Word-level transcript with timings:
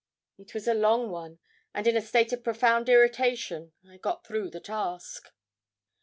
It 0.39 0.55
was 0.55 0.67
a 0.67 0.73
long 0.73 1.11
one, 1.11 1.37
and 1.75 1.85
in 1.85 1.95
a 1.95 2.01
state 2.01 2.33
of 2.33 2.43
profound 2.43 2.89
irritation 2.89 3.73
I 3.87 3.97
got 3.97 4.25
through 4.25 4.49
the 4.49 4.59
task. 4.59 5.29